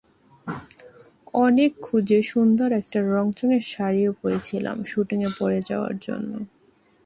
অনেক 1.37 1.71
খুঁজে 1.81 2.19
সুন্দর 2.23 2.69
একটা 2.71 2.99
রংচঙে 3.11 3.59
শাড়িও 3.71 4.11
পরেছিলাম 4.21 4.77
শুটিংয়ে 4.83 5.29
পরে 5.39 5.59
যাওয়ার 5.69 5.95
জন্য। 6.01 6.31